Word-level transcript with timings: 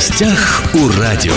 гостях 0.00 0.62
у 0.72 0.88
радио. 0.98 1.34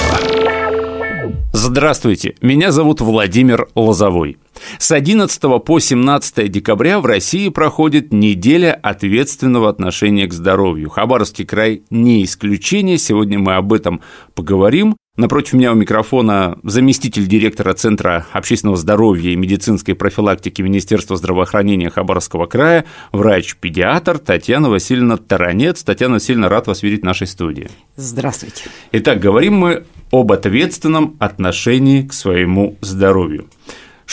Здравствуйте, 1.52 2.36
меня 2.40 2.72
зовут 2.72 3.02
Владимир 3.02 3.68
Лозовой. 3.76 4.38
С 4.78 4.92
11 4.92 5.42
по 5.64 5.80
17 5.80 6.52
декабря 6.52 7.00
в 7.00 7.06
России 7.06 7.50
проходит 7.50 8.14
неделя 8.14 8.74
ответственного 8.74 9.70
отношения 9.70 10.28
к 10.28 10.34
здоровью. 10.34 10.90
Хабаровский 10.90 11.46
край 11.46 11.84
не 11.90 12.24
исключение, 12.24 12.98
сегодня 12.98 13.40
мы 13.40 13.56
об 13.56 13.74
этом 13.74 14.02
поговорим. 14.36 14.96
Напротив 15.16 15.54
меня 15.54 15.72
у 15.72 15.76
микрофона 15.76 16.58
заместитель 16.64 17.28
директора 17.28 17.76
Центра 17.76 18.26
общественного 18.32 18.78
здоровья 18.78 19.30
и 19.30 19.36
медицинской 19.36 19.94
профилактики 19.94 20.64
Министерства 20.64 21.16
здравоохранения 21.18 21.92
Хабаровского 21.92 22.48
края, 22.48 22.86
врач-педиатр 23.12 24.18
Татьяна 24.18 24.72
Васильевна 24.72 25.18
Таранец. 25.18 25.84
Татьяна 25.84 26.16
Васильевна, 26.16 26.50
рад 26.50 26.66
вас 26.66 26.82
видеть 26.82 27.02
в 27.02 27.06
нашей 27.06 27.28
студии. 27.28 27.70
Здравствуйте. 27.96 28.64
Итак, 28.92 29.20
говорим 29.20 29.54
мы 29.54 29.86
об 30.12 30.32
ответственном 30.32 31.16
отношении 31.20 32.02
к 32.02 32.12
своему 32.12 32.78
здоровью. 32.82 33.50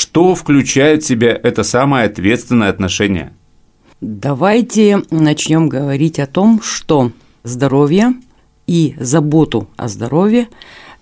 Что 0.00 0.34
включает 0.34 1.02
в 1.02 1.06
себя 1.06 1.38
это 1.42 1.62
самое 1.62 2.06
ответственное 2.06 2.70
отношение? 2.70 3.34
Давайте 4.00 5.02
начнем 5.10 5.68
говорить 5.68 6.18
о 6.18 6.27
том, 6.27 6.62
что 6.62 7.12
здоровье 7.42 8.14
и 8.66 8.94
заботу 8.98 9.68
о 9.77 9.88
здоровье 9.88 10.48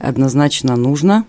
однозначно 0.01 0.75
нужно 0.75 1.25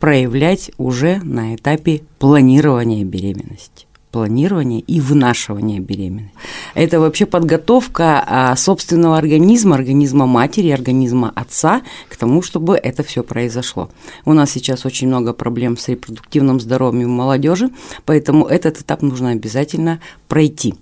проявлять 0.00 0.72
уже 0.78 1.20
на 1.22 1.54
этапе 1.54 2.02
планирования 2.18 3.04
беременности 3.04 3.85
планирования 4.16 4.80
и 4.80 4.98
вынашивания 4.98 5.78
беременности. 5.78 6.32
Это 6.72 7.00
вообще 7.00 7.26
подготовка 7.26 8.24
а, 8.26 8.56
собственного 8.56 9.18
организма, 9.18 9.74
организма 9.74 10.24
матери, 10.24 10.70
организма 10.70 11.30
отца 11.34 11.82
к 12.08 12.16
тому, 12.16 12.40
чтобы 12.40 12.76
это 12.76 13.02
все 13.02 13.22
произошло. 13.22 13.90
У 14.24 14.32
нас 14.32 14.50
сейчас 14.50 14.86
очень 14.86 15.08
много 15.08 15.34
проблем 15.34 15.76
с 15.76 15.88
репродуктивным 15.88 16.60
здоровьем 16.60 17.10
молодежи, 17.10 17.68
поэтому 18.06 18.46
этот 18.46 18.80
этап 18.80 19.02
нужно 19.02 19.32
обязательно 19.32 20.00
пройти. 20.28 20.74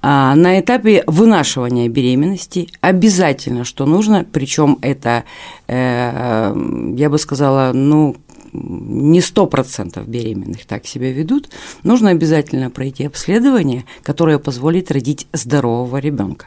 А, 0.00 0.36
на 0.36 0.60
этапе 0.60 1.02
вынашивания 1.08 1.88
беременности 1.88 2.68
обязательно, 2.80 3.64
что 3.64 3.86
нужно, 3.86 4.24
причем 4.30 4.78
это, 4.82 5.24
э, 5.66 6.54
я 6.96 7.10
бы 7.10 7.18
сказала, 7.18 7.72
ну, 7.72 8.14
не 8.52 9.20
сто 9.20 9.46
процентов 9.46 10.08
беременных 10.08 10.66
так 10.66 10.86
себя 10.86 11.12
ведут, 11.12 11.48
нужно 11.82 12.10
обязательно 12.10 12.70
пройти 12.70 13.04
обследование, 13.04 13.84
которое 14.02 14.38
позволит 14.38 14.90
родить 14.90 15.26
здорового 15.32 15.98
ребенка. 15.98 16.46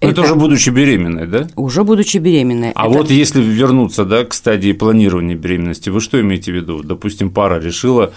Это, 0.00 0.12
это 0.12 0.22
уже 0.22 0.34
будучи 0.34 0.70
беременной, 0.70 1.26
да? 1.26 1.48
Уже 1.56 1.84
будучи 1.84 2.18
беременной. 2.18 2.72
А 2.74 2.86
это... 2.86 2.98
вот 2.98 3.10
если 3.10 3.42
вернуться 3.42 4.04
да, 4.04 4.24
к 4.24 4.34
стадии 4.34 4.72
планирования 4.72 5.36
беременности, 5.36 5.90
вы 5.90 6.00
что 6.00 6.20
имеете 6.20 6.52
в 6.52 6.54
виду? 6.54 6.82
Допустим, 6.82 7.30
пара 7.30 7.60
решила 7.60 8.12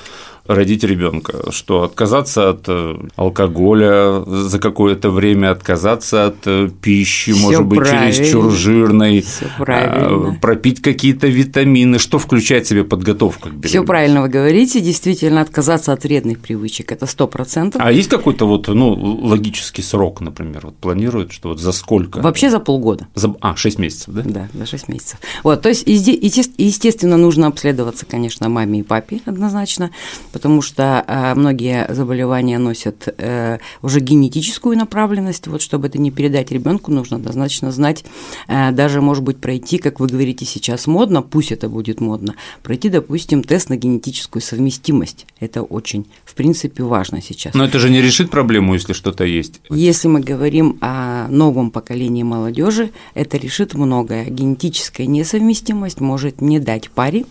родить 0.49 0.83
ребенка, 0.83 1.51
что 1.51 1.83
отказаться 1.83 2.49
от 2.49 2.63
э, 2.67 2.97
алкоголя 3.15 4.23
за 4.25 4.57
какое-то 4.57 5.11
время, 5.11 5.51
отказаться 5.51 6.25
от 6.25 6.37
э, 6.45 6.69
пищи, 6.81 7.33
Всё 7.33 7.41
может 7.41 7.65
быть, 7.67 7.87
чересчур 7.87 8.51
жирной, 8.51 9.23
а, 9.59 10.33
пропить 10.41 10.81
какие-то 10.81 11.27
витамины, 11.27 11.99
что 11.99 12.17
включает 12.17 12.65
в 12.65 12.69
себе 12.69 12.83
подготовка 12.83 13.41
к 13.41 13.51
беременности? 13.51 13.67
Все 13.67 13.83
правильно 13.83 14.23
вы 14.23 14.29
говорите, 14.29 14.81
действительно, 14.81 15.41
отказаться 15.41 15.93
от 15.93 16.03
вредных 16.03 16.39
привычек– 16.39 16.91
это 16.93 17.05
сто 17.05 17.27
процентов. 17.27 17.79
А 17.85 17.91
есть 17.91 18.09
какой-то 18.09 18.47
вот, 18.47 18.67
ну, 18.67 18.93
логический 18.93 19.83
срок, 19.83 20.19
например, 20.19 20.61
вот 20.63 20.77
планируют, 20.77 21.31
что 21.31 21.49
вот 21.49 21.59
за 21.59 21.71
сколько? 21.71 22.21
Вообще 22.21 22.49
за 22.49 22.59
полгода. 22.59 23.07
За, 23.13 23.35
а, 23.41 23.55
6 23.55 23.77
месяцев, 23.77 24.15
да? 24.15 24.23
Да, 24.25 24.49
за 24.55 24.65
6 24.65 24.87
месяцев. 24.87 25.19
Вот, 25.43 25.61
то 25.61 25.69
есть, 25.69 25.83
естественно, 25.85 27.17
нужно 27.17 27.45
обследоваться, 27.47 28.07
конечно, 28.07 28.49
маме 28.49 28.79
и 28.79 28.83
папе 28.83 29.21
однозначно, 29.25 29.91
потому 30.39 30.61
что 30.61 31.03
э, 31.05 31.35
многие 31.35 31.85
заболевания 31.93 32.59
носят 32.59 33.13
э, 33.17 33.57
уже 33.81 33.99
генетическую 33.99 34.77
направленность. 34.77 35.47
Вот 35.47 35.61
чтобы 35.61 35.87
это 35.87 35.99
не 35.99 36.11
передать 36.11 36.49
ребенку, 36.49 36.91
нужно 36.91 37.17
однозначно 37.17 37.73
знать, 37.73 38.05
э, 38.47 38.71
даже, 38.71 39.01
может 39.01 39.21
быть, 39.21 39.39
пройти, 39.39 39.79
как 39.79 39.99
вы 39.99 40.07
говорите 40.07 40.45
сейчас, 40.45 40.87
модно, 40.87 41.21
пусть 41.21 41.51
это 41.51 41.67
будет 41.67 41.99
модно, 41.99 42.35
пройти, 42.63 42.87
допустим, 42.87 43.43
тест 43.43 43.69
на 43.69 43.75
генетическую 43.75 44.41
совместимость. 44.41 45.25
Это 45.41 45.61
очень, 45.61 46.05
в 46.23 46.35
принципе, 46.35 46.83
важно 46.83 47.21
сейчас. 47.21 47.53
Но 47.53 47.65
это 47.65 47.77
же 47.77 47.89
не 47.89 48.01
решит 48.01 48.31
проблему, 48.31 48.75
если 48.75 48.93
что-то 48.93 49.25
есть. 49.25 49.59
Если 49.69 50.07
мы 50.07 50.21
говорим 50.21 50.77
о 50.79 51.27
новом 51.27 51.69
поколении 51.69 52.23
молодежи, 52.23 52.91
это 53.13 53.35
решит 53.35 53.73
многое. 53.73 54.23
Генетическая 54.29 55.05
несовместимость 55.05 55.99
может 55.99 56.39
не 56.39 56.59
дать 56.59 56.89
паре 56.91 57.25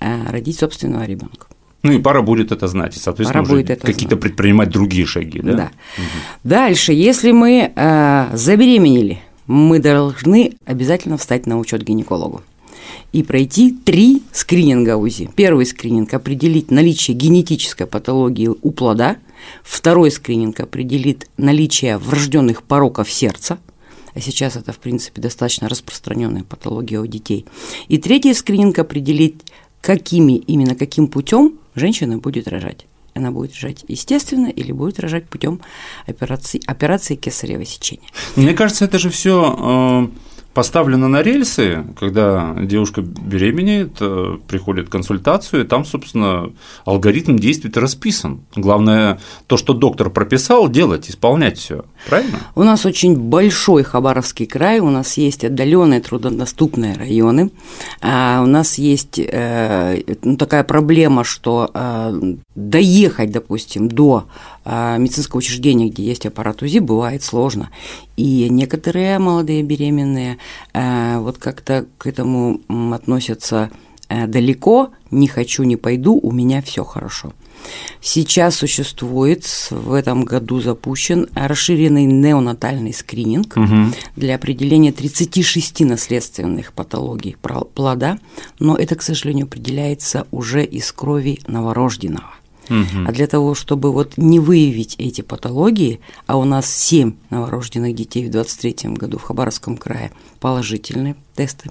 родить 0.00 0.58
собственного 0.58 1.04
ребенка. 1.04 1.48
Ну 1.86 1.92
и 1.92 1.98
пара 1.98 2.22
будет 2.22 2.52
это 2.52 2.66
знать, 2.68 2.96
и, 2.96 2.98
соответственно, 2.98 3.44
пара 3.44 3.54
будет 3.54 3.80
какие-то 3.80 4.16
предпринимать 4.16 4.70
другие 4.70 5.06
шаги, 5.06 5.40
да? 5.40 5.52
Да. 5.52 5.70
Угу. 5.96 6.04
Дальше, 6.44 6.92
если 6.92 7.32
мы 7.32 7.72
э, 7.74 8.26
забеременели, 8.32 9.20
мы 9.46 9.78
должны 9.78 10.54
обязательно 10.64 11.16
встать 11.16 11.46
на 11.46 11.58
учет 11.58 11.82
гинекологу 11.82 12.42
и 13.12 13.22
пройти 13.22 13.72
три 13.72 14.22
скрининга 14.32 14.96
УЗИ. 14.96 15.30
Первый 15.34 15.66
скрининг– 15.66 16.12
определить 16.14 16.70
наличие 16.70 17.16
генетической 17.16 17.86
патологии 17.86 18.48
у 18.48 18.70
плода. 18.70 19.16
Второй 19.62 20.10
скрининг 20.10 20.60
определит 20.60 21.28
наличие 21.36 21.98
врожденных 21.98 22.62
пороков 22.62 23.10
сердца, 23.10 23.58
а 24.14 24.20
сейчас 24.20 24.56
это, 24.56 24.72
в 24.72 24.78
принципе, 24.78 25.20
достаточно 25.20 25.68
распространенная 25.68 26.42
патология 26.42 27.00
у 27.00 27.06
детей. 27.06 27.44
И 27.88 27.98
третий 27.98 28.32
скрининг 28.34 28.78
определить, 28.78 29.42
какими, 29.86 30.32
именно 30.32 30.74
каким 30.74 31.06
путем 31.06 31.52
женщина 31.76 32.18
будет 32.18 32.48
рожать. 32.48 32.86
Она 33.14 33.30
будет 33.30 33.54
рожать 33.54 33.84
естественно 33.86 34.48
или 34.48 34.72
будет 34.72 34.98
рожать 34.98 35.28
путем 35.28 35.60
операции, 36.06 36.60
операции 36.66 37.14
кесарево 37.14 37.64
сечения. 37.64 38.08
Мне 38.34 38.52
кажется, 38.52 38.84
это 38.84 38.98
же 38.98 39.10
все 39.10 39.56
э, 39.56 40.08
поставлено 40.54 41.06
на 41.06 41.22
рельсы, 41.22 41.84
когда 42.00 42.56
девушка 42.60 43.00
беременеет, 43.00 43.98
э, 44.00 44.38
приходит 44.48 44.88
консультацию, 44.88 45.64
и 45.64 45.66
там, 45.68 45.84
собственно, 45.84 46.50
алгоритм 46.84 47.36
действий 47.36 47.70
расписан. 47.74 48.40
Главное, 48.56 49.20
то, 49.46 49.56
что 49.56 49.72
доктор 49.72 50.10
прописал, 50.10 50.68
делать, 50.68 51.08
исполнять 51.08 51.58
все. 51.58 51.84
Правильно? 52.06 52.38
У 52.54 52.62
нас 52.62 52.86
очень 52.86 53.16
большой 53.16 53.82
Хабаровский 53.82 54.46
край, 54.46 54.80
у 54.80 54.90
нас 54.90 55.16
есть 55.16 55.44
отдаленные 55.44 56.00
труднодоступные 56.00 56.94
районы, 56.94 57.50
а 58.00 58.40
у 58.42 58.46
нас 58.46 58.78
есть 58.78 59.18
э, 59.18 60.02
ну, 60.22 60.36
такая 60.36 60.64
проблема, 60.64 61.24
что 61.24 61.70
э, 61.74 62.34
доехать, 62.54 63.30
допустим, 63.30 63.88
до 63.88 64.24
медицинского 64.64 65.38
учреждения, 65.38 65.88
где 65.88 66.02
есть 66.02 66.26
аппарат 66.26 66.60
УЗИ, 66.60 66.80
бывает 66.80 67.22
сложно. 67.22 67.70
И 68.16 68.48
некоторые 68.50 69.18
молодые 69.18 69.62
беременные 69.62 70.38
э, 70.72 71.18
вот 71.18 71.38
как-то 71.38 71.86
к 71.98 72.06
этому 72.06 72.60
относятся 72.92 73.70
э, 74.08 74.26
далеко, 74.26 74.90
не 75.10 75.28
хочу, 75.28 75.62
не 75.64 75.76
пойду, 75.76 76.18
у 76.20 76.32
меня 76.32 76.62
все 76.62 76.82
хорошо. 76.84 77.32
Сейчас 78.00 78.56
существует, 78.56 79.44
в 79.70 79.92
этом 79.92 80.24
году 80.24 80.60
запущен 80.60 81.28
расширенный 81.34 82.04
неонатальный 82.04 82.94
скрининг 82.94 83.56
угу. 83.56 83.92
для 84.16 84.36
определения 84.36 84.92
36 84.92 85.80
наследственных 85.80 86.72
патологий 86.72 87.36
плода, 87.74 88.18
но 88.58 88.76
это, 88.76 88.96
к 88.96 89.02
сожалению, 89.02 89.46
определяется 89.46 90.26
уже 90.30 90.64
из 90.64 90.90
крови 90.92 91.40
новорожденного. 91.46 92.34
Угу. 92.68 93.06
А 93.06 93.12
для 93.12 93.26
того, 93.26 93.54
чтобы 93.54 93.92
вот 93.92 94.14
не 94.16 94.40
выявить 94.40 94.96
эти 94.98 95.20
патологии, 95.20 96.00
а 96.26 96.36
у 96.36 96.44
нас 96.44 96.72
7 96.72 97.14
новорожденных 97.30 97.94
детей 97.94 98.26
в 98.26 98.30
23 98.30 98.90
году 98.94 99.18
в 99.18 99.22
Хабаровском 99.22 99.76
крае 99.76 100.12
положительные 100.40 101.16
тесты, 101.34 101.70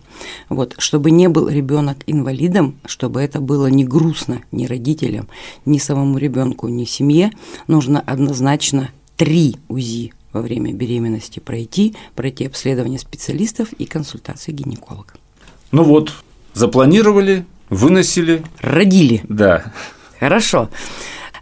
вот, 0.49 0.75
чтобы 0.77 1.11
не 1.11 1.27
был 1.27 1.47
ребенок 1.49 1.97
инвалидом, 2.07 2.75
чтобы 2.85 3.21
это 3.21 3.39
было 3.39 3.67
не 3.67 3.83
грустно 3.83 4.41
ни 4.51 4.65
родителям, 4.65 5.27
ни 5.65 5.77
самому 5.77 6.17
ребенку, 6.17 6.67
ни 6.67 6.85
семье, 6.85 7.31
нужно 7.67 7.99
однозначно 7.99 8.89
три 9.17 9.57
УЗИ 9.69 10.13
во 10.33 10.41
время 10.41 10.73
беременности 10.73 11.39
пройти, 11.39 11.95
пройти 12.15 12.45
обследование 12.45 12.99
специалистов 12.99 13.71
и 13.73 13.85
консультации 13.85 14.51
гинеколога. 14.51 15.13
Ну 15.71 15.83
вот, 15.83 16.13
запланировали, 16.53 17.45
выносили. 17.69 18.43
Родили. 18.59 19.21
Да. 19.29 19.71
Хорошо. 20.19 20.69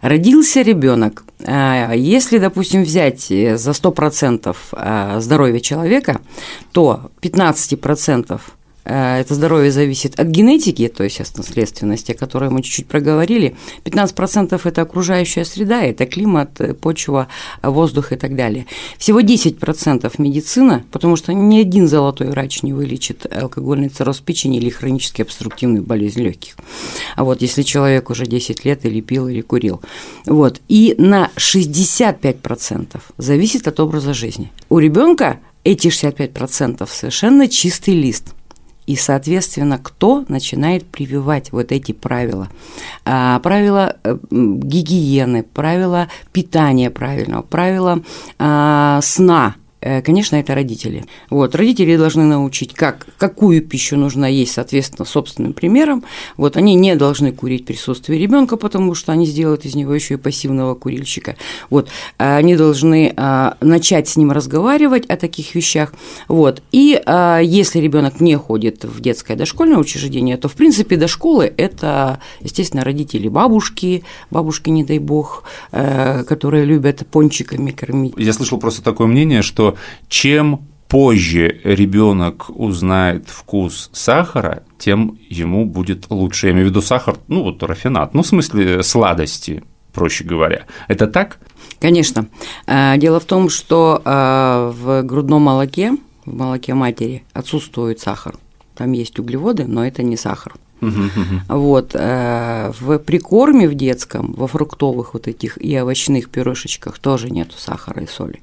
Родился 0.04 0.60
ребенок. 0.60 1.24
А, 1.46 1.94
если, 1.94 2.36
допустим, 2.36 2.82
взять 2.82 3.30
э, 3.30 3.56
за 3.56 3.70
100% 3.70 4.54
а, 4.72 5.20
здоровья 5.20 5.60
человека, 5.60 6.20
то 6.72 7.10
15% 7.22 8.40
э, 8.84 9.20
это 9.20 9.34
здоровье 9.34 9.72
зависит 9.72 10.20
от 10.20 10.26
генетики, 10.26 10.88
то 10.88 11.04
есть 11.04 11.20
от 11.20 11.38
наследственности, 11.38 12.12
о 12.12 12.18
которой 12.18 12.50
мы 12.50 12.60
чуть-чуть 12.60 12.86
проговорили. 12.86 13.56
15% 13.84 14.60
это 14.62 14.82
окружающая 14.82 15.46
среда, 15.46 15.82
это 15.82 16.04
климат, 16.04 16.60
почва, 16.82 17.28
воздух 17.62 18.12
и 18.12 18.16
так 18.16 18.36
далее. 18.36 18.66
Всего 18.98 19.20
10% 19.20 20.12
медицина, 20.18 20.84
потому 20.92 21.16
что 21.16 21.32
ни 21.32 21.58
один 21.58 21.88
золотой 21.88 22.28
врач 22.28 22.62
не 22.62 22.74
вылечит 22.74 23.26
алкогольный 23.34 23.88
цирроз 23.88 24.20
печени 24.20 24.58
или 24.58 24.68
хронически 24.68 25.22
обструктивную 25.22 25.82
болезнь 25.82 26.20
легких. 26.20 26.56
А 27.14 27.24
вот 27.24 27.42
если 27.42 27.62
человек 27.62 28.10
уже 28.10 28.26
10 28.26 28.64
лет 28.64 28.84
или 28.84 29.00
пил, 29.00 29.28
или 29.28 29.40
курил. 29.40 29.80
Вот. 30.26 30.60
И 30.68 30.94
на 30.98 31.30
65% 31.36 33.00
зависит 33.18 33.68
от 33.68 33.80
образа 33.80 34.14
жизни. 34.14 34.50
У 34.68 34.78
ребенка 34.78 35.38
эти 35.64 35.88
65% 35.88 36.88
совершенно 36.90 37.48
чистый 37.48 37.94
лист. 37.94 38.34
И, 38.86 38.96
соответственно, 38.96 39.78
кто 39.82 40.26
начинает 40.28 40.84
прививать 40.84 41.52
вот 41.52 41.72
эти 41.72 41.92
правила? 41.92 42.50
А, 43.06 43.38
правила 43.38 43.96
э, 44.04 44.18
гигиены, 44.30 45.42
правила 45.42 46.08
питания 46.32 46.90
правильного, 46.90 47.40
правила 47.40 48.02
а, 48.38 49.00
сна– 49.02 49.56
конечно, 50.04 50.36
это 50.36 50.54
родители. 50.54 51.04
Вот, 51.30 51.54
родители 51.54 51.96
должны 51.96 52.24
научить, 52.24 52.74
как, 52.74 53.06
какую 53.18 53.62
пищу 53.62 53.96
нужно 53.96 54.24
есть, 54.24 54.52
соответственно, 54.52 55.04
собственным 55.04 55.52
примером. 55.52 56.04
Вот, 56.36 56.56
они 56.56 56.74
не 56.74 56.96
должны 56.96 57.32
курить 57.32 57.62
в 57.62 57.66
присутствии 57.66 58.16
ребенка, 58.16 58.56
потому 58.56 58.94
что 58.94 59.12
они 59.12 59.26
сделают 59.26 59.64
из 59.64 59.74
него 59.74 59.94
еще 59.94 60.14
и 60.14 60.16
пассивного 60.16 60.74
курильщика. 60.74 61.36
Вот, 61.70 61.88
а 62.18 62.36
они 62.36 62.56
должны 62.56 63.12
а, 63.16 63.56
начать 63.60 64.08
с 64.08 64.16
ним 64.16 64.32
разговаривать 64.32 65.06
о 65.06 65.16
таких 65.16 65.54
вещах. 65.54 65.92
Вот, 66.28 66.62
и 66.72 67.00
а, 67.04 67.40
если 67.40 67.78
ребенок 67.78 68.20
не 68.20 68.36
ходит 68.36 68.84
в 68.84 69.00
детское 69.00 69.36
дошкольное 69.36 69.78
учреждение, 69.78 70.36
то, 70.36 70.48
в 70.48 70.54
принципе, 70.54 70.96
до 70.96 71.08
школы 71.08 71.52
это, 71.56 72.20
естественно, 72.40 72.84
родители, 72.84 73.28
бабушки, 73.28 74.04
бабушки, 74.30 74.70
не 74.70 74.84
дай 74.84 74.98
бог, 74.98 75.44
э, 75.72 76.24
которые 76.24 76.64
любят 76.64 77.06
пончиками 77.06 77.70
кормить. 77.70 78.14
Я 78.16 78.32
слышал 78.32 78.58
просто 78.58 78.82
такое 78.82 79.06
мнение, 79.06 79.42
что 79.42 79.73
чем 80.08 80.66
позже 80.88 81.60
ребенок 81.64 82.50
узнает 82.50 83.28
вкус 83.28 83.90
сахара, 83.92 84.62
тем 84.78 85.18
ему 85.28 85.64
будет 85.64 86.10
лучше. 86.10 86.46
Я 86.46 86.52
имею 86.52 86.66
в 86.66 86.70
виду 86.70 86.82
сахар, 86.82 87.16
ну 87.28 87.42
вот 87.42 87.62
рафинат, 87.62 88.14
ну 88.14 88.22
в 88.22 88.26
смысле 88.26 88.82
сладости, 88.82 89.64
проще 89.92 90.24
говоря. 90.24 90.66
Это 90.88 91.06
так? 91.06 91.38
Конечно. 91.80 92.26
А, 92.66 92.96
дело 92.96 93.20
в 93.20 93.24
том, 93.24 93.48
что 93.48 94.02
а, 94.04 94.70
в 94.70 95.02
грудном 95.02 95.42
молоке, 95.42 95.96
в 96.24 96.34
молоке 96.34 96.74
матери 96.74 97.24
отсутствует 97.32 98.00
сахар. 98.00 98.36
Там 98.76 98.92
есть 98.92 99.18
углеводы, 99.18 99.66
но 99.66 99.86
это 99.86 100.02
не 100.02 100.16
сахар. 100.16 100.54
Вот 101.48 101.92
э, 101.94 102.72
в 102.78 102.98
прикорме 102.98 103.68
в 103.68 103.74
детском, 103.74 104.32
во 104.32 104.46
фруктовых 104.46 105.14
вот 105.14 105.28
этих 105.28 105.56
и 105.62 105.80
овощных 105.80 106.28
пюрешечках 106.28 106.98
тоже 106.98 107.30
нету 107.30 107.54
сахара 107.56 108.02
и 108.02 108.06
соли. 108.06 108.42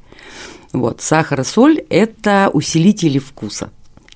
Вот, 0.74 1.02
сахар 1.02 1.42
и 1.42 1.44
соль– 1.44 1.80
это 1.90 2.50
усилители 2.54 3.20
вкуса. 3.20 3.72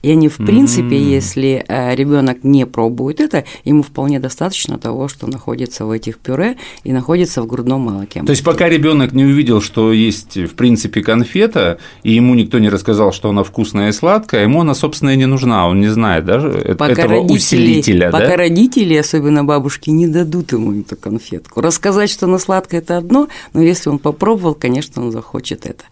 И 0.06 0.12
они, 0.12 0.30
в 0.30 0.38
принципе, 0.38 0.98
mm-hmm. 0.98 1.16
если 1.16 1.66
э, 1.68 1.96
ребенок 1.96 2.44
не 2.44 2.68
пробует 2.68 3.20
это, 3.20 3.44
ему 3.64 3.82
вполне 3.82 4.20
достаточно 4.20 4.78
того, 4.78 5.08
что 5.08 5.26
находится 5.26 5.84
в 5.84 5.90
этих 5.90 6.20
пюре 6.20 6.58
и 6.84 6.92
находится 6.92 7.42
в 7.42 7.48
грудном 7.48 7.82
молоке. 7.82 8.22
То 8.22 8.30
есть, 8.30 8.44
пока 8.44 8.70
ребенок 8.70 9.14
не 9.14 9.26
увидел, 9.26 9.62
что 9.62 9.92
есть, 9.92 10.38
в 10.38 10.54
принципе, 10.54 11.02
конфета, 11.02 11.80
и 12.04 12.14
ему 12.14 12.36
никто 12.36 12.60
не 12.60 12.70
рассказал, 12.70 13.14
что 13.14 13.30
она 13.30 13.44
вкусная 13.44 13.90
и 13.90 13.92
сладкая, 13.92 14.44
ему 14.44 14.62
она, 14.62 14.76
собственно, 14.76 15.10
и 15.10 15.18
не 15.18 15.26
нужна, 15.26 15.68
он 15.68 15.80
не 15.80 15.88
знает 15.88 16.24
даже 16.24 16.76
пока 16.78 16.92
этого 16.92 17.08
родители, 17.08 17.38
усилителя. 17.38 18.12
Пока 18.12 18.28
да? 18.28 18.38
родители, 18.38 18.94
особенно 18.94 19.44
бабушки, 19.44 19.90
не 19.90 20.06
дадут 20.06 20.52
ему 20.52 20.80
эту 20.80 20.98
конфетку. 20.98 21.62
Рассказать, 21.62 22.12
что 22.12 22.28
она 22.28 22.38
сладкая, 22.38 22.82
это 22.82 22.98
одно, 22.98 23.28
но 23.54 23.62
если 23.64 23.90
он 23.90 23.98
попробовал, 23.98 24.54
конечно, 24.54 25.02
он 25.02 25.12
захочет 25.12 25.66
это. 25.66 25.84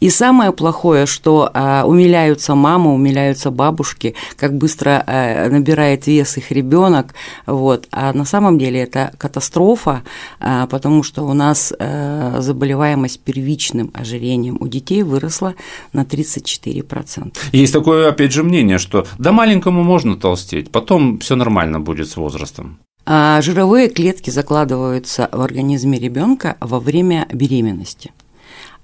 И 0.00 0.10
самое 0.10 0.52
плохое, 0.52 1.06
что 1.06 1.50
а, 1.54 1.84
умиляются 1.86 2.54
мамы, 2.54 2.92
умиляются 2.92 3.45
удивляются 3.46 3.50
бабушки, 3.50 4.14
как 4.38 4.52
быстро 4.52 5.02
э, 5.06 5.48
набирает 5.50 6.06
вес 6.06 6.38
их 6.38 6.52
ребенок, 6.52 7.14
вот. 7.46 7.88
А 7.92 8.12
на 8.12 8.24
самом 8.24 8.58
деле 8.58 8.80
это 8.80 9.10
катастрофа, 9.18 10.02
э, 10.40 10.66
потому 10.70 11.04
что 11.04 11.24
у 11.24 11.34
нас 11.34 11.72
э, 11.78 12.40
заболеваемость 12.40 13.20
первичным 13.20 13.90
ожирением 13.94 14.56
у 14.60 14.68
детей 14.68 15.02
выросла 15.02 15.54
на 15.92 16.04
34%. 16.04 17.32
Есть 17.52 17.72
такое, 17.72 18.08
опять 18.08 18.32
же, 18.32 18.42
мнение, 18.42 18.78
что 18.78 19.04
да 19.18 19.32
маленькому 19.32 19.84
можно 19.84 20.16
толстеть, 20.16 20.70
потом 20.70 21.18
все 21.18 21.36
нормально 21.36 21.80
будет 21.80 22.08
с 22.08 22.16
возрастом. 22.16 22.78
А 23.08 23.40
жировые 23.40 23.88
клетки 23.88 24.30
закладываются 24.30 25.28
в 25.32 25.40
организме 25.40 25.98
ребенка 25.98 26.56
во 26.60 26.80
время 26.80 27.26
беременности 27.32 28.10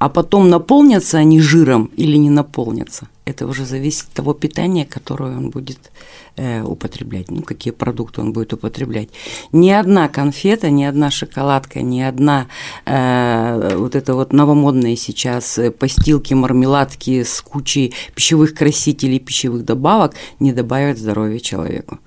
а 0.02 0.08
потом 0.08 0.48
наполнятся 0.50 1.18
они 1.18 1.40
жиром 1.40 1.88
или 1.96 2.18
не 2.18 2.28
наполнятся. 2.28 3.06
Это 3.24 3.46
уже 3.46 3.64
зависит 3.64 4.08
от 4.08 4.14
того 4.14 4.34
питания, 4.34 4.84
которое 4.84 5.36
он 5.36 5.50
будет 5.50 5.92
э, 6.36 6.62
употреблять, 6.62 7.30
ну, 7.30 7.42
какие 7.42 7.72
продукты 7.72 8.20
он 8.20 8.32
будет 8.32 8.52
употреблять. 8.52 9.10
Ни 9.52 9.70
одна 9.70 10.08
конфета, 10.08 10.70
ни 10.70 10.82
одна 10.82 11.10
шоколадка, 11.10 11.82
ни 11.82 12.00
одна 12.00 12.48
э, 12.84 13.76
вот 13.76 13.94
это 13.94 14.14
вот 14.14 14.32
новомодные 14.32 14.96
сейчас 14.96 15.58
постилки, 15.78 16.34
мармеладки 16.34 17.22
с 17.22 17.40
кучей 17.40 17.94
пищевых 18.14 18.54
красителей, 18.54 19.20
пищевых 19.20 19.64
добавок 19.64 20.14
не 20.40 20.52
добавят 20.52 20.98
здоровья 20.98 21.38
человеку. 21.38 21.98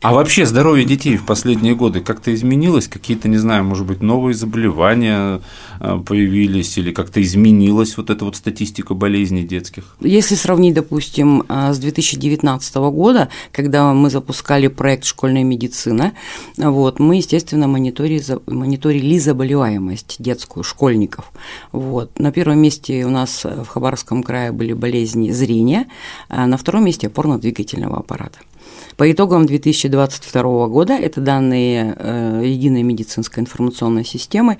А 0.00 0.14
вообще 0.14 0.46
здоровье 0.46 0.84
детей 0.84 1.16
в 1.16 1.26
последние 1.26 1.74
годы 1.74 2.00
как-то 2.00 2.34
изменилось? 2.34 2.88
Какие-то, 2.88 3.28
не 3.28 3.36
знаю, 3.36 3.64
может 3.64 3.86
быть, 3.86 4.00
новые 4.00 4.34
заболевания 4.34 5.40
э, 5.80 5.98
появились 6.06 6.78
или 6.78 6.92
как-то 6.92 7.20
изменилась 7.20 7.96
вот 7.96 8.08
эта 8.08 8.24
вот 8.24 8.36
статистика 8.36 8.94
болезней 8.94 9.42
детских? 9.42 9.96
Если 10.00 10.34
сравнить, 10.62 10.74
допустим, 10.74 11.42
э, 11.48 11.72
с 11.72 11.78
2019 11.78 12.90
года, 12.90 13.28
когда 13.52 13.92
мы 13.92 14.10
запускали 14.10 14.68
проект 14.68 15.04
«Школьная 15.04 15.44
медицина», 15.44 16.12
вот, 16.56 17.00
мы, 17.00 17.16
естественно, 17.16 17.68
мониторили 17.68 19.18
заболеваемость 19.18 20.16
детскую 20.18 20.62
школьников. 20.62 21.32
Вот. 21.72 22.18
На 22.20 22.30
первом 22.30 22.58
месте 22.58 23.04
у 23.04 23.10
нас 23.10 23.44
в 23.44 23.66
Хабаровском 23.66 24.22
крае 24.22 24.52
были 24.52 24.72
болезни 24.74 25.32
зрения, 25.32 25.86
а 26.28 26.46
на 26.46 26.56
втором 26.56 26.84
месте 26.84 27.08
опорно-двигательного 27.08 27.98
аппарата. 27.98 28.38
По 28.96 29.10
итогам 29.10 29.46
2022 29.46 30.68
года, 30.68 30.92
это 30.94 31.20
данные 31.20 31.96
э, 31.98 32.42
Единой 32.44 32.82
медицинской 32.82 33.42
информационной 33.42 34.04
системы, 34.04 34.58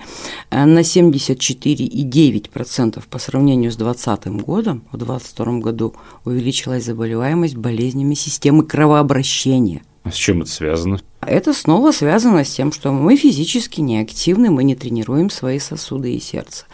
э, 0.50 0.64
на 0.64 0.80
74,9% 0.80 3.02
по 3.08 3.18
сравнению 3.18 3.70
с 3.70 3.76
2020 3.76 4.42
годом, 4.42 4.82
в 4.92 4.96
2022 4.96 5.60
году 5.60 5.94
увеличилась 6.24 6.84
заболеваемость 6.84 7.56
болезнями 7.56 8.14
системы 8.14 8.64
кровообращения. 8.64 9.82
А 10.04 10.10
с 10.10 10.14
чем 10.14 10.42
это 10.42 10.50
связано? 10.50 11.00
Это 11.24 11.52
снова 11.52 11.92
связано 11.92 12.44
с 12.44 12.50
тем, 12.50 12.72
что 12.72 12.90
мы 12.90 13.16
физически 13.16 13.80
неактивны, 13.80 14.50
мы 14.50 14.64
не 14.64 14.74
тренируем 14.74 15.30
свои 15.30 15.60
сосуды 15.60 16.14
и 16.14 16.20
сердце. 16.20 16.64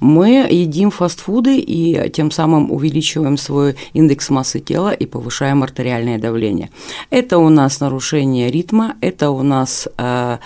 Мы 0.00 0.46
едим 0.50 0.90
фастфуды 0.90 1.58
и 1.58 2.10
тем 2.10 2.32
самым 2.32 2.72
увеличиваем 2.72 3.36
свой 3.36 3.76
индекс 3.92 4.28
массы 4.30 4.58
тела 4.58 4.92
и 4.92 5.06
повышаем 5.06 5.62
артериальное 5.62 6.18
давление. 6.18 6.70
Это 7.10 7.38
у 7.38 7.48
нас 7.48 7.78
нарушение 7.78 8.50
ритма, 8.50 8.96
это 9.00 9.30
у 9.30 9.44
нас 9.44 9.86
э, 9.96 10.38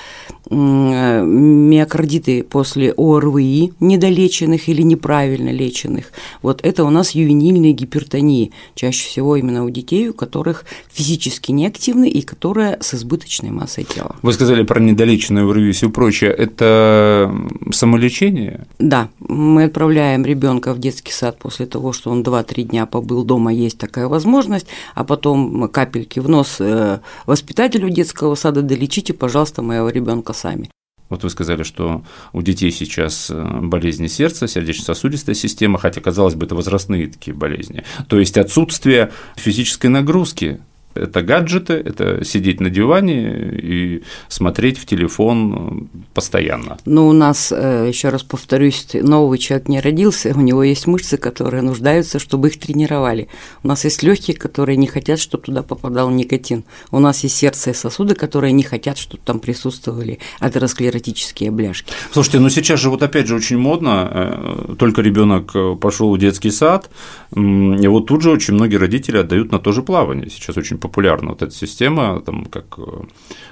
миокардиты 0.51 2.43
после 2.45 2.93
ОРВИ 2.97 3.73
недолеченных 3.81 4.69
или 4.69 4.83
неправильно 4.83 5.51
леченных. 5.51 6.13
Вот 6.43 6.61
это 6.63 6.85
у 6.85 6.91
нас 6.91 7.13
ювенильные 7.13 7.73
гипертонии, 7.73 8.53
чаще 8.75 9.09
всего 9.09 9.37
именно 9.37 9.65
у 9.65 9.71
детей, 9.71 10.09
у 10.11 10.15
которых 10.15 10.65
физически 10.93 11.53
неактивны 11.53 12.09
и 12.09 12.23
которые 12.23 12.79
с 12.81 12.95
избыточной 12.95 13.46
мышечной 13.47 13.51
массой 13.51 13.85
тела. 13.85 14.17
Вы 14.23 14.33
сказали 14.33 14.63
про 14.63 14.81
недолеченную 14.81 15.49
УРВИ 15.49 15.69
и 15.69 15.73
все 15.73 15.91
прочее. 15.91 16.31
Это 16.31 17.33
самолечение? 17.73 18.67
Да, 18.79 19.09
мы 19.19 19.65
отправляем 19.65 20.25
ребенка 20.25 20.75
в 20.75 20.79
детский 20.79 21.13
сад 21.13 21.39
после 21.39 21.67
того, 21.67 21.93
что 21.93 22.11
он 22.11 22.23
2-3 22.23 22.63
дня 22.63 22.87
побыл 22.87 23.25
дома, 23.25 23.53
есть 23.53 23.79
такая 23.79 24.09
возможность, 24.09 24.67
а 24.95 25.05
потом 25.05 25.69
капельки 25.69 26.21
в 26.21 26.29
нос 26.29 26.57
э, 26.61 27.01
воспитателю 27.27 27.91
детского 27.91 28.35
сада, 28.35 28.63
долечите, 28.63 29.13
пожалуйста, 29.13 29.63
моего 29.63 29.89
ребенка 29.89 30.33
сами. 30.33 30.71
Вот 31.09 31.23
вы 31.23 31.31
сказали, 31.31 31.63
что 31.63 32.03
у 32.33 32.43
детей 32.43 32.73
сейчас 32.73 33.31
э, 33.31 33.61
болезни 33.63 34.09
сердца, 34.09 34.49
сердечно-сосудистая 34.49 35.37
система, 35.37 35.79
хотя, 35.79 36.01
казалось 36.01 36.35
бы, 36.35 36.47
это 36.47 36.57
возрастные 36.57 37.07
такие 37.07 37.33
болезни. 37.33 37.85
То 38.09 38.19
есть 38.19 38.37
отсутствие 38.37 39.13
физической 39.37 39.87
нагрузки 39.87 40.59
Это 40.97 41.23
гаджеты, 41.23 41.75
это 41.75 42.25
сидеть 42.25 42.61
на 42.61 42.71
диване 42.71 43.51
и 43.63 44.03
смотреть 44.29 44.79
в 44.79 44.87
телефон 44.87 45.89
постоянно. 46.15 46.79
Ну, 46.85 47.09
у 47.09 47.13
нас, 47.13 47.53
э, 47.53 47.87
еще 47.89 48.09
раз 48.09 48.23
повторюсь, 48.23 48.89
новый 48.95 49.39
человек 49.39 49.69
не 49.69 49.81
родился, 49.81 50.33
у 50.35 50.41
него 50.41 50.63
есть 50.63 50.87
мышцы, 50.87 51.17
которые 51.17 51.63
нуждаются, 51.63 52.19
чтобы 52.19 52.49
их 52.49 52.59
тренировали. 52.59 53.29
У 53.63 53.69
нас 53.69 53.85
есть 53.85 54.03
легкие, 54.03 54.37
которые 54.37 54.77
не 54.77 54.87
хотят, 54.87 55.19
чтобы 55.19 55.45
туда 55.45 55.63
попадал 55.63 56.11
никотин. 56.11 56.65
У 56.91 56.99
нас 56.99 57.23
есть 57.25 57.37
сердце 57.37 57.71
и 57.71 57.75
сосуды, 57.75 58.15
которые 58.15 58.53
не 58.53 58.63
хотят, 58.63 58.99
чтобы 58.99 59.23
там 59.25 59.41
присутствовали 59.41 60.19
атеросклеротические 60.41 61.51
бляшки. 61.51 61.93
Слушайте, 62.13 62.41
ну 62.41 62.49
сейчас 62.51 62.81
же 62.81 62.91
вот 62.91 63.03
опять 63.03 63.27
же 63.27 63.37
очень 63.37 63.59
модно, 63.59 64.11
э, 64.11 64.75
только 64.79 65.03
ребенок 65.03 65.55
пошел 65.81 66.15
в 66.15 66.19
детский 66.19 66.51
сад, 66.51 66.91
и 67.35 67.87
вот 67.87 68.07
тут 68.07 68.23
же 68.23 68.31
очень 68.31 68.55
многие 68.55 68.77
родители 68.77 69.19
отдают 69.19 69.53
на 69.53 69.59
то 69.59 69.73
же 69.73 69.83
плавание. 69.83 70.31
Сейчас 70.31 70.57
очень 70.57 70.79
популярна 70.87 71.31
вот 71.31 71.43
эта 71.43 71.53
система, 71.53 72.21
там 72.21 72.45
как 72.45 72.79
э, 72.79 72.83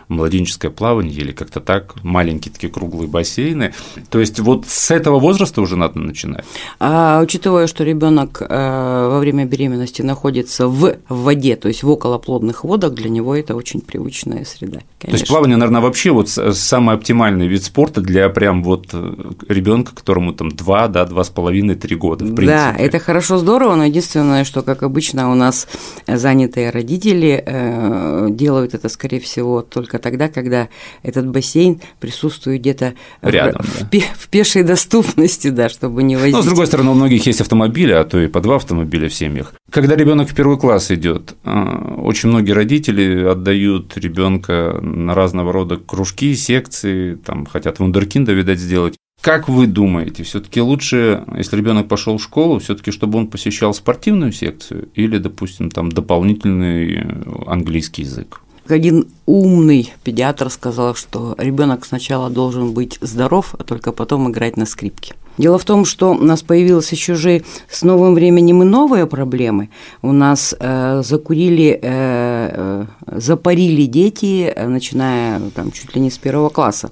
младенческое 0.09 0.71
плавание 0.71 1.15
или 1.15 1.33
как-то 1.33 1.61
так, 1.61 1.95
маленькие 2.03 2.53
такие 2.53 2.73
круглые 2.73 3.09
бассейны. 3.09 3.75
То 4.11 4.21
есть 4.21 4.41
вот 4.41 4.67
с 4.67 4.91
этого 4.91 5.19
возраста 5.19 5.61
уже 5.61 5.77
надо 5.77 5.99
начинать. 5.99 6.45
А 6.81 7.21
учитывая, 7.23 7.67
что 7.67 7.85
ребенок 7.85 8.43
э, 8.43 8.47
во 8.49 9.19
время 9.19 9.45
беременности 9.45 10.03
находится 10.03 10.69
в 10.69 10.97
воде, 11.09 11.57
то 11.57 11.69
есть 11.69 11.83
в 11.83 11.91
околоплодных 11.91 12.65
водах, 12.65 12.95
для 12.95 13.11
него 13.11 13.35
это 13.35 13.55
очень 13.55 13.81
привычная 13.81 14.45
среда. 14.45 14.81
Конечно. 14.99 15.11
То 15.11 15.11
есть 15.13 15.29
плавание, 15.29 15.57
наверное, 15.57 15.81
вообще 15.81 16.11
вот 16.11 16.29
самый 16.29 16.95
оптимальный 16.95 17.47
вид 17.47 17.65
спорта 17.65 18.01
для 18.01 18.29
прям 18.29 18.63
вот 18.63 18.89
э, 18.93 19.15
ребенка, 19.49 19.95
которому 19.95 20.33
там 20.33 20.51
2, 20.51 20.89
да, 20.89 21.05
два 21.05 21.25
с 21.25 21.31
половиной, 21.31 21.75
три 21.75 21.97
года, 21.97 22.25
в 22.25 22.35
принципе. 22.35 22.47
Да, 22.47 22.75
это 22.77 22.99
хорошо, 22.99 23.39
здорово, 23.39 23.75
но 23.77 23.85
единственное, 23.85 24.45
что, 24.45 24.63
как 24.63 24.83
обычно, 24.83 25.31
у 25.31 25.35
нас 25.35 25.69
занятые 26.07 26.71
родители 26.71 27.43
э, 27.45 28.27
делают 28.31 28.75
это, 28.75 28.89
скорее 28.89 29.21
всего, 29.21 29.63
только 29.63 29.94
тогда, 29.99 30.29
когда 30.29 30.69
этот 31.03 31.27
бассейн 31.29 31.81
присутствует 32.01 32.61
где-то 32.61 32.95
рядом, 33.23 33.63
в, 33.63 33.91
да. 33.91 33.99
в, 34.01 34.19
в 34.19 34.29
пешей 34.29 34.63
доступности, 34.63 35.49
да, 35.49 35.69
чтобы 35.69 36.03
не 36.03 36.17
возить. 36.17 36.35
Но, 36.35 36.43
с 36.43 36.47
другой 36.47 36.67
стороны, 36.67 36.91
у 36.91 36.95
многих 36.95 37.27
есть 37.27 37.41
автомобили, 37.41 37.93
а 37.93 38.05
то 38.05 38.21
и 38.21 38.27
по 38.27 38.41
два 38.41 38.57
автомобиля 38.57 39.09
в 39.09 39.15
семьях. 39.15 39.55
Когда 39.71 39.97
ребенок 39.97 40.29
в 40.29 40.35
первый 40.35 40.59
класс 40.59 40.91
идет, 40.91 41.35
э, 41.45 41.95
очень 41.99 42.29
многие 42.29 42.53
родители 42.53 43.25
отдают 43.25 43.97
ребенка 43.97 44.79
на 44.81 45.15
разного 45.15 45.53
рода 45.53 45.77
кружки, 45.77 46.35
секции, 46.35 47.15
там 47.15 47.47
хотят 47.47 47.79
вундеркинда, 47.79 48.33
видать, 48.33 48.59
сделать. 48.59 48.97
Как 49.21 49.49
вы 49.49 49.67
думаете, 49.67 50.23
все-таки 50.23 50.61
лучше, 50.61 51.25
если 51.35 51.57
ребенок 51.57 51.89
пошел 51.89 52.19
в 52.19 52.23
школу, 52.23 52.59
все-таки, 52.59 52.91
чтобы 52.91 53.19
он 53.19 53.29
посещал 53.29 53.73
спортивную 53.73 54.33
секцию 54.33 54.91
или, 54.95 55.17
допустим, 55.17 55.71
там 55.71 55.91
дополнительный 55.91 57.07
английский 57.47 58.03
язык? 58.03 58.43
Один 58.69 59.09
умный 59.27 59.93
педиатр 60.05 60.49
сказал, 60.49 60.95
что 60.95 61.35
ребенок 61.37 61.85
сначала 61.85 62.31
должен 62.31 62.73
быть 62.73 62.99
здоров, 63.03 63.55
а 63.59 63.63
только 63.63 63.93
потом 63.93 64.31
играть 64.31 64.57
на 64.57 64.65
скрипке. 64.65 65.15
Дело 65.37 65.59
в 65.59 65.65
том, 65.65 65.85
что 65.85 66.13
у 66.13 66.23
нас 66.23 66.43
появилась 66.43 66.93
еще 66.93 67.15
же 67.15 67.43
с 67.69 67.83
новым 67.83 68.15
временем 68.15 68.63
и 68.63 68.65
новые 68.65 69.07
проблемы. 69.07 69.69
У 70.03 70.13
нас 70.13 70.55
э, 70.59 71.03
закурили, 71.05 71.79
э, 71.83 72.51
э, 72.53 72.85
запарили 73.19 73.87
дети, 73.87 74.53
э, 74.55 74.69
начиная 74.69 75.41
там, 75.51 75.73
чуть 75.73 75.95
ли 75.97 76.01
не 76.01 76.11
с 76.11 76.19
первого 76.19 76.51
класса. 76.51 76.91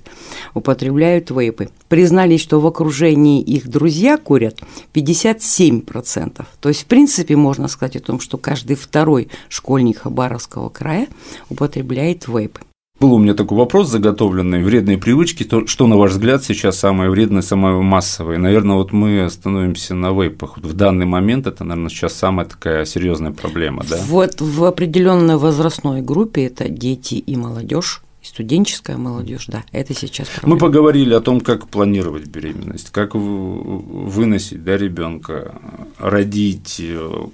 употребляют 0.54 1.30
вейпы. 1.30 1.70
Признались, 1.88 2.40
что 2.40 2.60
в 2.60 2.66
окружении 2.66 3.42
их 3.42 3.68
друзья 3.68 4.18
курят 4.18 4.60
57%. 4.94 6.44
То 6.60 6.68
есть, 6.68 6.82
в 6.82 6.86
принципе, 6.86 7.36
можно 7.36 7.68
сказать 7.68 7.96
о 7.96 8.00
том, 8.00 8.20
что 8.20 8.38
каждый 8.38 8.76
второй 8.76 9.28
школьник 9.48 9.98
Хабаровского 9.98 10.68
края 10.68 11.08
употребляет 11.48 12.26
вейпы. 12.28 12.60
Был 12.98 13.12
у 13.12 13.18
меня 13.18 13.34
такой 13.34 13.58
вопрос 13.58 13.90
заготовленный, 13.90 14.62
вредные 14.62 14.96
привычки, 14.96 15.44
то, 15.44 15.66
что, 15.66 15.86
на 15.86 15.98
ваш 15.98 16.12
взгляд, 16.12 16.42
сейчас 16.44 16.78
самое 16.78 17.10
вредное, 17.10 17.42
самое 17.42 17.76
массовое? 17.82 18.38
Наверное, 18.38 18.76
вот 18.76 18.92
мы 18.92 19.22
остановимся 19.22 19.94
на 19.94 20.12
вейпах. 20.12 20.56
В 20.56 20.72
данный 20.72 21.04
момент 21.04 21.46
это, 21.46 21.62
наверное, 21.62 21.90
сейчас 21.90 22.14
самая 22.14 22.46
такая 22.46 22.86
серьезная 22.86 23.32
проблема, 23.32 23.84
да? 23.88 23.98
Вот 24.06 24.40
в 24.40 24.64
определенной 24.64 25.36
возрастной 25.36 26.00
группе 26.00 26.46
это 26.46 26.70
дети 26.70 27.16
и 27.16 27.36
молодежь, 27.36 28.02
студенческая 28.26 28.96
молодежь, 28.96 29.46
да, 29.46 29.64
это 29.72 29.94
сейчас 29.94 30.28
проблема. 30.28 30.54
Мы 30.54 30.60
поговорили 30.60 31.14
о 31.14 31.20
том, 31.20 31.40
как 31.40 31.68
планировать 31.68 32.26
беременность, 32.26 32.90
как 32.90 33.14
выносить 33.14 34.64
да, 34.64 34.76
ребенка, 34.76 35.54
родить, 35.98 36.82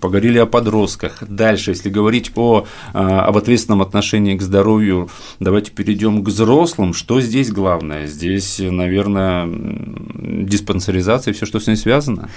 поговорили 0.01 0.39
о 0.39 0.47
подростках. 0.47 1.23
Дальше, 1.27 1.71
если 1.71 1.91
говорить 1.91 2.33
о, 2.37 2.67
а, 2.93 3.25
об 3.27 3.37
ответственном 3.37 3.83
отношении 3.83 4.37
к 4.37 4.43
здоровью, 4.43 5.09
давайте 5.41 5.71
перейдем 5.73 6.23
к 6.23 6.29
взрослым. 6.29 6.95
Что 6.95 7.21
здесь 7.21 7.51
главное? 7.51 8.07
Здесь, 8.07 8.59
наверное, 8.61 9.49
диспансеризация 10.47 11.33
и 11.33 11.35
все, 11.35 11.47
что 11.47 11.61
с 11.61 11.67
ней 11.67 11.77
связано. 11.77 12.29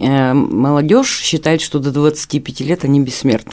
Э, 0.00 0.32
молодежь 0.32 1.20
считает, 1.20 1.60
что 1.60 1.78
до 1.78 1.92
25 1.92 2.60
лет 2.60 2.84
они 2.84 3.00
бессмертны. 3.00 3.52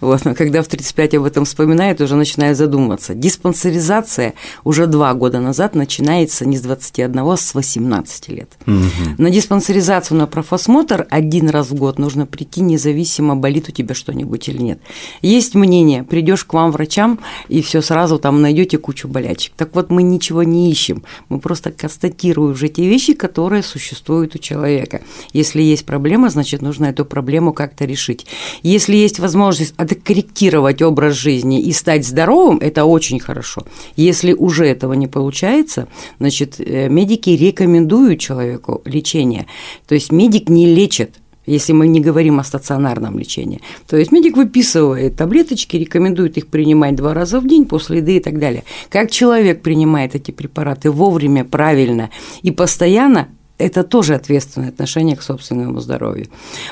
Вот, 0.00 0.24
но 0.24 0.34
когда 0.34 0.62
в 0.62 0.68
35 0.68 1.14
об 1.14 1.24
этом 1.24 1.44
вспоминает, 1.44 2.00
уже 2.00 2.16
начинает 2.16 2.56
задумываться. 2.56 3.14
Диспансеризация 3.14 4.34
уже 4.64 4.86
два 4.86 5.14
года 5.14 5.40
назад 5.40 5.74
начинается 5.74 6.46
не 6.46 6.56
с 6.56 6.60
21, 6.60 7.18
а 7.18 7.36
с 7.36 7.54
18 7.54 8.28
лет. 8.28 8.50
Угу. 8.66 8.78
На 9.18 9.30
диспансеризацию, 9.30 10.18
на 10.18 10.26
профосмотр 10.26 11.06
один 11.10 11.48
раз 11.48 11.70
в 11.70 11.74
год 11.74 11.98
нужно 11.98 12.26
прийти, 12.26 12.60
независимо, 12.60 13.36
болит 13.36 13.68
у 13.68 13.72
тебя 13.72 13.94
что-нибудь 13.94 14.48
или 14.48 14.62
нет. 14.62 14.80
Есть 15.22 15.54
мнение, 15.54 16.02
придешь 16.02 16.44
к 16.44 16.52
вам 16.52 16.70
врачам, 16.70 17.18
и 17.48 17.62
все 17.62 17.80
сразу 17.82 18.18
там 18.18 18.42
найдете 18.42 18.78
кучу 18.78 19.08
болячек. 19.08 19.52
Так 19.56 19.74
вот, 19.74 19.90
мы 19.90 20.02
ничего 20.02 20.42
не 20.42 20.70
ищем, 20.70 21.04
мы 21.28 21.38
просто 21.38 21.72
констатируем 21.72 22.52
уже 22.52 22.68
те 22.68 22.86
вещи, 22.88 23.14
которые 23.14 23.62
существуют 23.62 24.34
у 24.34 24.38
человека. 24.38 25.00
Если 25.32 25.62
есть 25.62 25.86
проблема, 25.86 26.30
значит, 26.30 26.62
нужно 26.62 26.86
эту 26.86 27.04
проблему 27.04 27.52
как-то 27.52 27.84
решить. 27.84 28.26
Если 28.62 28.96
есть 28.96 29.18
возможность 29.18 29.53
возможность 29.54 29.74
откорректировать 29.76 30.82
образ 30.82 31.14
жизни 31.14 31.60
и 31.60 31.72
стать 31.72 32.06
здоровым, 32.06 32.58
это 32.58 32.84
очень 32.84 33.20
хорошо. 33.20 33.62
Если 33.96 34.32
уже 34.32 34.66
этого 34.66 34.94
не 34.94 35.06
получается, 35.06 35.86
значит, 36.18 36.56
э, 36.58 36.88
медики 36.88 37.30
рекомендуют 37.30 38.20
человеку 38.20 38.82
лечение. 38.84 39.46
То 39.86 39.94
есть 39.94 40.12
медик 40.12 40.48
не 40.48 40.66
лечит, 40.66 41.10
если 41.46 41.74
мы 41.74 41.88
не 41.88 42.00
говорим 42.00 42.38
о 42.38 42.44
стационарном 42.44 43.18
лечении. 43.18 43.60
То 43.86 43.96
есть 43.96 44.12
медик 44.12 44.36
выписывает 44.36 45.16
таблеточки, 45.16 45.76
рекомендует 45.76 46.38
их 46.38 46.46
принимать 46.46 46.96
два 46.96 47.14
раза 47.14 47.40
в 47.40 47.46
день 47.46 47.64
после 47.64 47.98
еды 47.98 48.16
и 48.16 48.20
так 48.20 48.38
далее. 48.38 48.62
Как 48.90 49.10
человек 49.10 49.62
принимает 49.62 50.14
эти 50.14 50.32
препараты 50.32 50.90
вовремя, 50.90 51.44
правильно 51.44 52.10
и 52.42 52.50
постоянно, 52.50 53.28
это 53.58 53.84
тоже 53.84 54.14
ответственное 54.14 54.68
отношение 54.68 55.16
к 55.16 55.22
собственному 55.22 55.80
здоровью. 55.80 56.28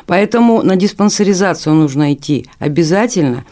Поэтому 0.07 0.63
на 0.63 0.77
диспансеризацию 0.77 1.75
нужно 1.75 2.13
идти 2.13 2.47
обязательно, 2.59 3.45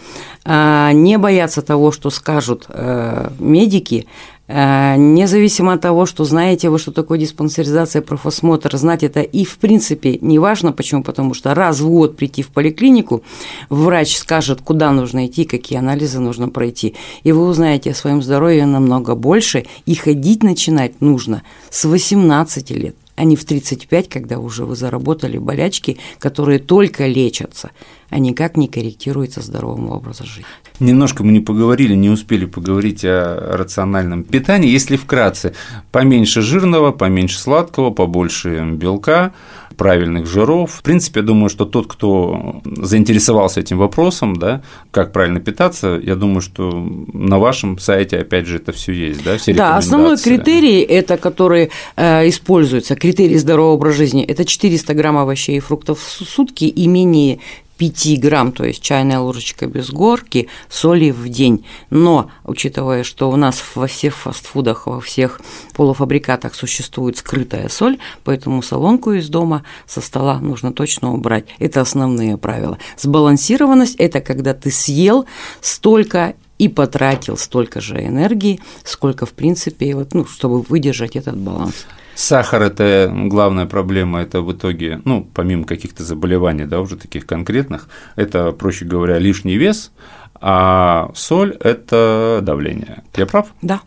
а, 0.44 0.92
не 0.92 1.18
бояться 1.18 1.62
того, 1.62 1.92
что 1.92 2.10
скажут 2.10 2.66
э, 2.68 3.28
медики, 3.38 4.06
э, 4.48 4.96
независимо 4.96 5.74
от 5.74 5.82
того, 5.82 6.06
что 6.06 6.24
знаете 6.24 6.70
вы, 6.70 6.78
что 6.78 6.92
такое 6.92 7.18
диспансеризация, 7.18 8.02
профосмотр, 8.02 8.74
знать 8.76 9.04
это 9.04 9.20
и 9.20 9.44
в 9.44 9.58
принципе 9.58 10.18
не 10.20 10.38
важно. 10.38 10.72
Почему? 10.72 11.02
Потому 11.04 11.34
что 11.34 11.54
раз 11.54 11.80
в 11.80 11.88
год 11.88 12.16
прийти 12.16 12.42
в 12.42 12.48
поликлинику, 12.48 13.22
врач 13.68 14.16
скажет, 14.16 14.60
куда 14.62 14.90
нужно 14.92 15.26
идти, 15.26 15.44
какие 15.44 15.78
анализы 15.78 16.18
нужно 16.20 16.48
пройти, 16.48 16.96
и 17.22 17.32
вы 17.32 17.44
узнаете 17.44 17.90
о 17.90 17.94
своем 17.94 18.22
здоровье 18.22 18.66
намного 18.66 19.14
больше, 19.14 19.66
и 19.86 19.94
ходить 19.94 20.42
начинать 20.42 21.00
нужно 21.00 21.42
с 21.68 21.84
18 21.84 22.70
лет 22.70 22.96
а 23.20 23.24
не 23.24 23.36
в 23.36 23.44
35, 23.44 24.08
когда 24.08 24.38
уже 24.38 24.64
вы 24.64 24.74
заработали 24.74 25.36
болячки, 25.36 25.98
которые 26.18 26.58
только 26.58 27.06
лечатся, 27.06 27.70
а 28.08 28.18
никак 28.18 28.56
не 28.56 28.66
корректируются 28.66 29.42
здоровым 29.42 29.90
образом 29.90 30.26
жизни. 30.26 30.46
Немножко 30.78 31.22
мы 31.22 31.30
не 31.32 31.40
поговорили, 31.40 31.94
не 31.94 32.08
успели 32.08 32.46
поговорить 32.46 33.04
о 33.04 33.58
рациональном 33.58 34.24
питании. 34.24 34.70
Если 34.70 34.96
вкратце, 34.96 35.52
поменьше 35.92 36.40
жирного, 36.40 36.92
поменьше 36.92 37.38
сладкого, 37.38 37.90
побольше 37.90 38.64
белка, 38.72 39.34
правильных 39.80 40.26
жиров. 40.26 40.72
В 40.72 40.82
принципе, 40.82 41.20
я 41.20 41.26
думаю, 41.26 41.48
что 41.48 41.64
тот, 41.64 41.86
кто 41.86 42.60
заинтересовался 42.64 43.60
этим 43.60 43.78
вопросом, 43.78 44.36
да, 44.36 44.60
как 44.90 45.10
правильно 45.10 45.40
питаться, 45.40 45.98
я 46.02 46.16
думаю, 46.16 46.42
что 46.42 46.70
на 47.14 47.38
вашем 47.38 47.78
сайте, 47.78 48.18
опять 48.18 48.46
же, 48.46 48.56
это 48.56 48.72
все 48.72 48.92
есть, 48.92 49.24
да, 49.24 49.38
все 49.38 49.54
Да, 49.54 49.78
основной 49.78 50.18
критерий, 50.18 50.80
это 50.82 51.16
который 51.16 51.70
э, 51.96 52.28
используется, 52.28 52.94
критерий 52.94 53.38
здорового 53.38 53.72
образа 53.72 53.96
жизни, 53.96 54.22
это 54.22 54.44
400 54.44 54.92
грамм 54.92 55.16
овощей 55.16 55.56
и 55.56 55.60
фруктов 55.60 55.98
в 55.98 56.24
сутки 56.24 56.64
и 56.64 56.86
менее 56.86 57.38
5 57.80 58.20
грамм, 58.20 58.52
то 58.52 58.64
есть 58.64 58.82
чайная 58.82 59.20
ложечка 59.20 59.66
без 59.66 59.88
горки 59.88 60.48
соли 60.68 61.12
в 61.12 61.26
день. 61.30 61.64
Но, 61.88 62.30
учитывая, 62.44 63.04
что 63.04 63.30
у 63.30 63.36
нас 63.36 63.62
во 63.74 63.86
всех 63.86 64.14
фастфудах, 64.14 64.86
во 64.86 65.00
всех 65.00 65.40
полуфабрикатах 65.76 66.54
существует 66.54 67.16
скрытая 67.16 67.70
соль, 67.70 67.96
поэтому 68.22 68.60
солонку 68.60 69.12
из 69.12 69.30
дома 69.30 69.64
со 69.86 70.02
стола 70.02 70.40
нужно 70.40 70.74
точно 70.74 71.14
убрать. 71.14 71.46
Это 71.58 71.80
основные 71.80 72.36
правила. 72.36 72.76
Сбалансированность– 72.98 73.96
это 73.98 74.20
когда 74.20 74.52
ты 74.52 74.70
съел 74.70 75.24
столько 75.62 76.34
и 76.58 76.68
потратил 76.68 77.38
столько 77.38 77.80
же 77.80 78.04
энергии, 78.04 78.60
сколько, 78.84 79.24
в 79.24 79.32
принципе, 79.32 79.94
вот, 79.94 80.12
ну, 80.12 80.26
чтобы 80.26 80.60
выдержать 80.60 81.16
этот 81.16 81.38
баланс. 81.38 81.86
Сахар– 82.20 82.62
это 82.64 83.10
главная 83.14 83.64
проблема, 83.64 84.20
это 84.20 84.42
в 84.42 84.52
итоге, 84.52 85.00
ну, 85.06 85.26
помимо 85.32 85.64
каких-то 85.64 86.04
заболеваний, 86.04 86.66
да, 86.66 86.80
уже 86.80 86.96
таких 86.96 87.24
конкретных, 87.24 87.88
это, 88.14 88.52
проще 88.52 88.84
говоря, 88.84 89.18
лишний 89.18 89.56
вес, 89.56 89.90
а 90.34 91.10
соль– 91.14 91.56
это 91.60 92.40
давление. 92.42 93.02
Я 93.16 93.24
прав? 93.24 93.46
Да. 93.62 93.80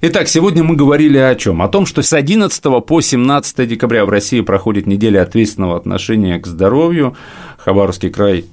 Итак, 0.00 0.28
сегодня 0.28 0.64
мы 0.64 0.74
говорили 0.74 1.18
о 1.18 1.34
чем? 1.34 1.60
О 1.60 1.68
том, 1.68 1.84
что 1.84 2.00
с 2.00 2.14
11 2.14 2.62
по 2.86 3.00
17 3.02 3.68
декабря 3.68 4.06
в 4.06 4.08
России 4.08 4.40
проходит 4.40 4.86
неделя 4.86 5.20
ответственного 5.20 5.76
отношения 5.76 6.38
к 6.38 6.46
здоровью. 6.46 7.14
Хабаровский 7.58 8.08
край 8.08 8.46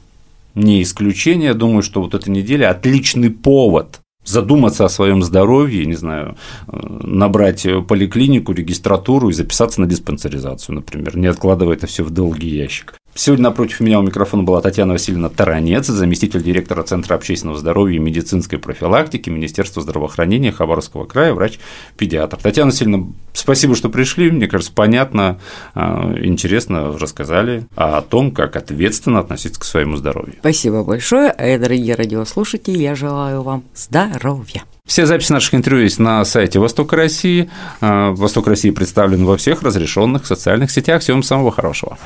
не 0.53 0.83
исключение. 0.83 1.53
Думаю, 1.53 1.81
что 1.81 2.01
вот 2.01 2.13
эта 2.13 2.29
неделя 2.29 2.71
отличный 2.71 3.29
повод 3.29 4.01
задуматься 4.27 4.85
о 4.85 4.89
своем 4.89 5.23
здоровье, 5.23 5.85
не 5.85 5.95
знаю, 5.95 6.35
э, 6.67 6.71
набрать 7.03 7.67
поликлинику, 7.87 8.53
регистратуру 8.53 9.29
и 9.29 9.33
записаться 9.33 9.81
на 9.81 9.87
диспансеризацию, 9.87 10.75
например, 10.75 11.17
не 11.17 11.27
откладывая 11.27 11.75
это 11.75 11.87
все 11.87 12.03
в 12.03 12.09
долгий 12.09 12.49
ящик. 12.49 12.96
Сегодня 13.17 13.45
напротив 13.45 13.79
меня 13.79 13.99
у 13.99 14.03
микрофона 14.03 14.43
была 14.43 14.61
Татьяна 14.61 14.93
Васильевна 14.93 15.29
Таранец, 15.29 15.87
заместитель 15.87 16.43
директора 16.43 16.83
Центра 16.83 17.15
общественного 17.15 17.57
здоровья 17.57 17.95
и 17.95 17.99
медицинской 17.99 18.59
профилактики 18.59 19.31
Министерства 19.31 19.81
здравоохранения 19.81 20.51
Хабаровского 20.51 21.05
края, 21.05 21.33
врач-педиатр. 21.33 22.37
Татьяна 22.37 22.69
Васильевна, 22.69 23.07
спасибо, 23.33 23.75
что 23.75 23.89
пришли. 23.89 24.29
Мне 24.29 24.45
кажется, 24.45 24.71
понятно, 24.71 25.39
а, 25.73 26.13
интересно 26.21 26.95
рассказали 26.95 27.65
о 27.75 28.01
том, 28.03 28.29
как 28.29 28.55
ответственно 28.55 29.19
относиться 29.19 29.59
к 29.59 29.63
своему 29.63 29.97
здоровью. 29.97 30.35
Спасибо 30.41 30.83
большое. 30.83 31.31
А 31.31 31.57
дорогие 31.57 31.95
радиослушатели, 31.95 32.77
я 32.77 32.93
желаю 32.93 33.41
вам 33.41 33.63
здоровья. 33.73 34.63
Все 34.85 35.07
записи 35.07 35.31
наших 35.31 35.55
интервью 35.55 35.85
есть 35.85 35.97
на 35.97 36.23
сайте 36.23 36.59
Восток 36.59 36.93
России. 36.93 37.49
А, 37.81 38.11
Восток 38.11 38.45
России 38.45 38.69
представлен 38.69 39.25
во 39.25 39.37
всех 39.37 39.63
разрешенных 39.63 40.27
социальных 40.27 40.69
сетях. 40.69 41.01
Всем 41.01 41.23
самого 41.23 41.51
хорошего. 41.51 41.97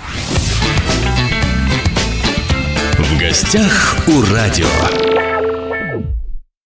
Гостях 3.32 3.96
у 4.10 4.22
радио. 4.34 5.31